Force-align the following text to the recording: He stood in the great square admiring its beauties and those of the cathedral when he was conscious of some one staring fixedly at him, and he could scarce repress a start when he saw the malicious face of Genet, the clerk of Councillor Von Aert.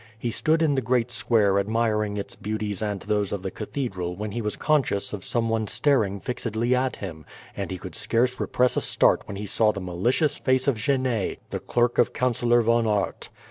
He 0.17 0.31
stood 0.31 0.63
in 0.63 0.73
the 0.73 0.81
great 0.81 1.11
square 1.11 1.59
admiring 1.59 2.17
its 2.17 2.35
beauties 2.35 2.81
and 2.81 3.01
those 3.01 3.31
of 3.31 3.43
the 3.43 3.51
cathedral 3.51 4.15
when 4.15 4.31
he 4.31 4.41
was 4.41 4.55
conscious 4.55 5.13
of 5.13 5.23
some 5.23 5.47
one 5.47 5.67
staring 5.67 6.19
fixedly 6.19 6.73
at 6.73 6.95
him, 6.95 7.23
and 7.55 7.69
he 7.69 7.77
could 7.77 7.93
scarce 7.93 8.39
repress 8.39 8.75
a 8.75 8.81
start 8.81 9.21
when 9.27 9.37
he 9.37 9.45
saw 9.45 9.71
the 9.71 9.79
malicious 9.79 10.39
face 10.39 10.67
of 10.67 10.77
Genet, 10.77 11.37
the 11.51 11.59
clerk 11.59 11.99
of 11.99 12.13
Councillor 12.13 12.63
Von 12.63 12.87
Aert. 12.87 13.29